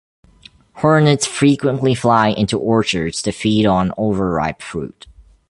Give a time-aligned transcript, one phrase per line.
[0.77, 5.05] Hornets frequently fly into orchards to feed on overripe fruit.